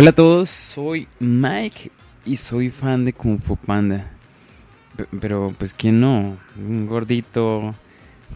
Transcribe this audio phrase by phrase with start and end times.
[0.00, 1.90] Hola a todos, soy Mike
[2.24, 4.08] y soy fan de Kung Fu Panda.
[5.20, 7.74] pero pues quién no, un gordito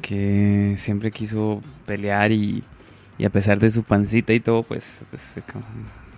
[0.00, 2.64] que siempre quiso pelear y,
[3.24, 5.36] a pesar de su pancita y todo, pues, pues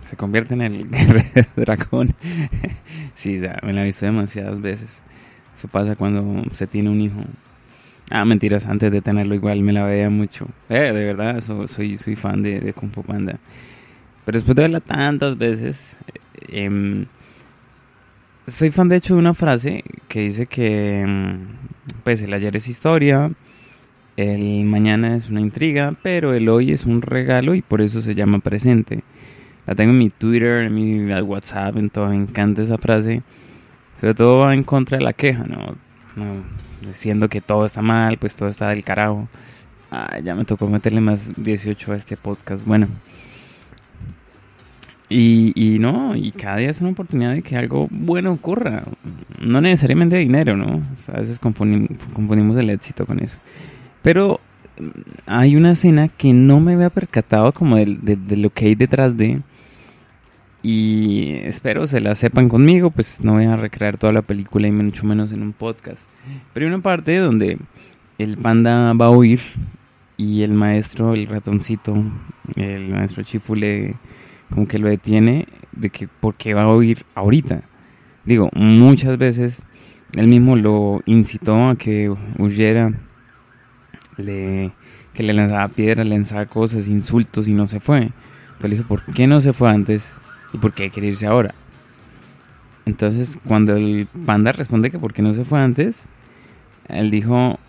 [0.01, 0.89] se, convierte en el
[1.55, 2.07] dragón.
[3.13, 5.03] sí, me la he visto demasiadas veces.
[5.53, 7.21] Eso pasa cuando se tiene un hijo.
[8.09, 10.47] Ah, mentiras, antes de tenerlo igual me la veía mucho.
[10.69, 13.37] Eh, de verdad, soy, soy fan de Kung Fu Panda.
[14.25, 15.97] Pero después de verla tantas veces,
[16.49, 17.05] em,
[18.47, 21.47] soy fan de hecho de una frase que dice que em,
[22.03, 23.31] pues el ayer es historia,
[24.17, 28.15] el mañana es una intriga, pero el hoy es un regalo y por eso se
[28.15, 29.03] llama presente.
[29.65, 33.23] La tengo en mi Twitter, en mi WhatsApp, en todo, me encanta esa frase.
[33.99, 35.75] Sobre todo va en contra de la queja, ¿no?
[36.81, 39.27] Diciendo que todo está mal, pues todo está del carajo.
[39.91, 42.65] Ah, ya me tocó meterle más 18 a este podcast.
[42.65, 42.87] Bueno,
[45.07, 48.83] y, y, no, y cada día es una oportunidad de que algo bueno ocurra.
[49.39, 50.81] No necesariamente dinero, ¿no?
[51.07, 53.37] a veces confundimos, el éxito con eso.
[54.01, 54.39] Pero
[54.79, 54.89] mm,
[55.27, 59.15] hay una escena que no me había percatado como de, de, lo que hay detrás
[59.15, 59.41] de.
[60.63, 64.71] Y espero se la sepan conmigo, pues no voy a recrear toda la película y
[64.71, 66.07] mucho menos en un podcast.
[66.53, 67.59] Pero hay una parte donde
[68.17, 69.41] el panda va a huir
[70.17, 71.95] y el maestro, el ratoncito,
[72.55, 73.95] el maestro Chifu le
[74.49, 77.61] como que lo detiene de que por qué va a huir ahorita.
[78.23, 79.63] Digo, muchas veces
[80.15, 82.93] él mismo lo incitó a que huyera,
[84.17, 84.71] le,
[85.13, 87.97] que le lanzaba piedras, le lanzaba cosas, insultos y no se fue.
[87.99, 90.19] Entonces le dijo, ¿por qué no se fue antes
[90.53, 91.53] y por qué quiere irse ahora?
[92.85, 96.07] Entonces cuando el panda responde que por qué no se fue antes,
[96.87, 97.59] él dijo,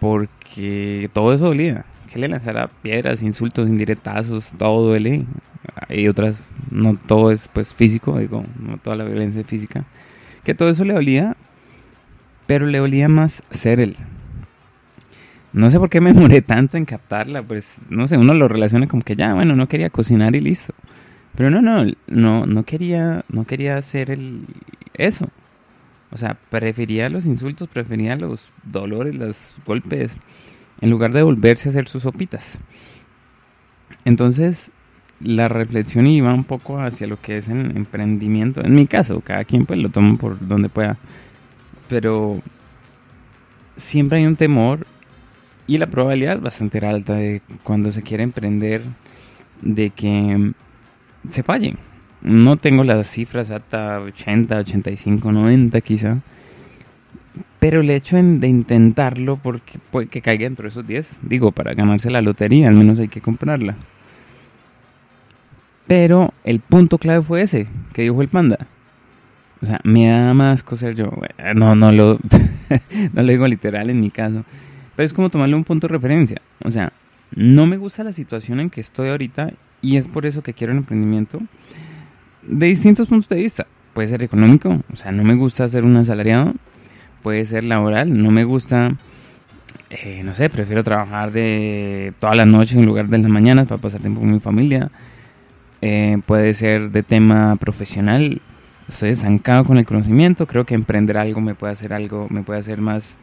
[0.00, 1.84] porque todo eso dolía.
[2.12, 5.24] Que le lanzara piedras, insultos, indirectazos, todo duele
[5.88, 9.84] hay otras, no todo es pues físico, digo, no toda la violencia física,
[10.44, 11.36] que todo eso le olía,
[12.46, 13.96] pero le olía más ser él.
[15.52, 18.86] No sé por qué me demoré tanto en captarla, pues no sé, uno lo relaciona
[18.86, 20.74] como que ya, bueno, no quería cocinar y listo.
[21.34, 24.46] Pero no, no, no, no quería, no quería hacer el,
[24.94, 25.28] eso.
[26.10, 30.18] O sea, prefería los insultos, prefería los dolores, los golpes,
[30.80, 32.60] en lugar de volverse a hacer sus sopitas.
[34.04, 34.72] Entonces,
[35.20, 38.62] la reflexión iba un poco hacia lo que es el emprendimiento.
[38.64, 40.98] En mi caso, cada quien pues lo toma por donde pueda.
[41.88, 42.42] Pero
[43.76, 44.86] siempre hay un temor
[45.66, 48.82] y la probabilidad es bastante alta de cuando se quiere emprender
[49.62, 50.52] de que
[51.28, 51.76] se falle.
[52.22, 56.18] No tengo las cifras hasta 80, 85, 90 quizá.
[57.58, 61.20] Pero el hecho de intentarlo porque puede que caiga dentro de esos 10.
[61.22, 63.76] Digo, para ganarse la lotería al menos hay que comprarla.
[65.86, 68.58] Pero el punto clave fue ese, que dijo el panda.
[69.62, 71.10] O sea, me da más coser yo.
[71.54, 72.18] No, no lo,
[73.12, 74.44] no lo digo literal en mi caso.
[74.94, 76.40] Pero es como tomarle un punto de referencia.
[76.64, 76.92] O sea,
[77.34, 80.72] no me gusta la situación en que estoy ahorita y es por eso que quiero
[80.72, 81.40] el emprendimiento
[82.42, 83.66] de distintos puntos de vista.
[83.92, 86.54] Puede ser económico, o sea, no me gusta ser un asalariado.
[87.22, 88.94] Puede ser laboral, no me gusta,
[89.90, 93.80] eh, no sé, prefiero trabajar de toda la noche en lugar de las mañanas para
[93.80, 94.90] pasar tiempo con mi familia
[95.88, 98.42] eh, puede ser de tema profesional.
[98.88, 102.58] Estoy estancado con el conocimiento, creo que emprender algo me puede hacer algo, me puede
[102.58, 103.18] hacer más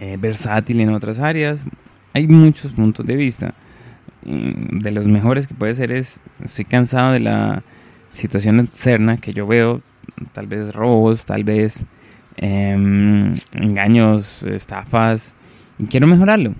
[0.00, 1.64] eh, versátil en otras áreas.
[2.14, 3.54] Hay muchos puntos de vista.
[4.24, 7.62] Mm, de los mejores que puede ser es, estoy cansado de la
[8.10, 9.82] situación externa que yo veo,
[10.32, 11.84] tal vez robos, tal vez
[12.36, 15.36] em, engaños, estafas,
[15.78, 16.54] y quiero mejorarlo.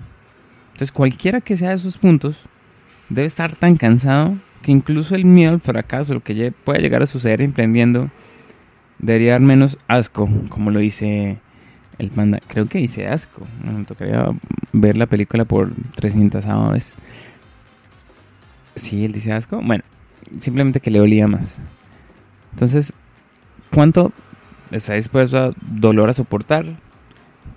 [0.71, 2.47] Entonces cualquiera que sea de esos puntos,
[3.09, 7.05] debe estar tan cansado que incluso el miedo al fracaso, lo que puede llegar a
[7.05, 8.09] suceder emprendiendo,
[8.99, 11.37] debería dar menos asco, como lo dice
[11.97, 12.39] el panda.
[12.47, 13.47] Creo que dice asco.
[13.63, 14.27] Me tocaría
[14.71, 16.95] ver la película por 300 veces.
[18.75, 19.61] Sí, él dice asco.
[19.61, 19.83] Bueno,
[20.39, 21.59] simplemente que le olía más.
[22.51, 22.93] Entonces,
[23.73, 24.11] ¿cuánto
[24.71, 26.65] está dispuesto a dolor a soportar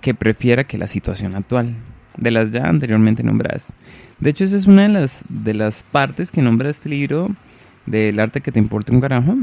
[0.01, 1.75] que prefiera que la situación actual?
[2.17, 3.73] De las ya anteriormente nombradas.
[4.19, 7.35] De hecho, esa es una de las, de las partes que nombra este libro
[7.85, 9.35] del arte que te importa un carajo.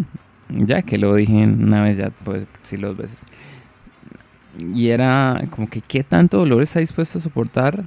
[0.48, 3.20] Ya que lo dije una vez ya, pues sí, dos veces.
[4.74, 7.84] Y era como que qué tanto dolor está dispuesto a soportar.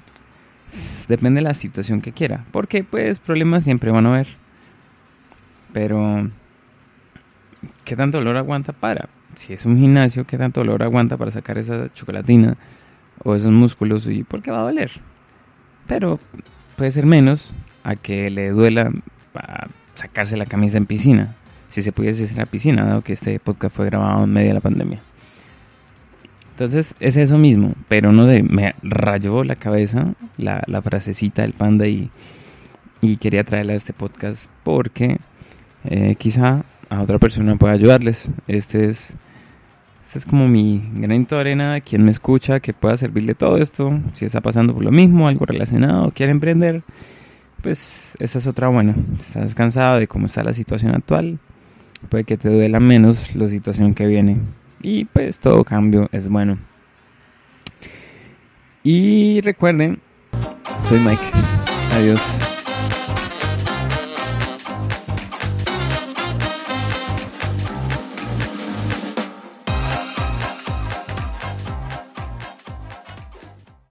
[1.08, 2.46] Depende de la situación que quiera.
[2.52, 4.28] Porque pues problemas siempre van a haber.
[5.74, 6.30] Pero
[7.84, 9.10] ¿qué tanto dolor aguanta para?
[9.36, 12.56] Si es un gimnasio, ¿qué tanto dolor aguanta para sacar esa chocolatina?
[13.24, 14.92] O esos músculos y porque va a doler.
[15.88, 16.20] Pero
[16.76, 18.92] puede ser menos a que le duela
[19.96, 21.36] sacarse la camisa en piscina,
[21.70, 24.54] si se pudiese hacer la piscina, dado que este podcast fue grabado en medio de
[24.56, 25.02] la pandemia.
[26.52, 31.54] Entonces es eso mismo, pero no de, me rayó la cabeza la, la frasecita del
[31.54, 32.12] panda y,
[33.02, 35.18] y, quería traerla a este podcast porque
[35.86, 38.30] eh, quizá a otra persona pueda ayudarles.
[38.48, 39.16] Este es,
[40.06, 44.00] este es como mi granito de arena, quien me escucha, que pueda servirle todo esto,
[44.14, 46.84] si está pasando por lo mismo, algo relacionado, quiere emprender,
[47.62, 48.94] pues esa es otra buena.
[49.18, 51.40] Estás cansado de cómo está la situación actual,
[52.10, 54.38] puede que te duela menos la situación que viene.
[54.82, 56.58] Y pues todo cambio es bueno.
[58.84, 60.00] Y recuerden,
[60.86, 61.24] soy Mike.
[61.94, 62.43] Adiós.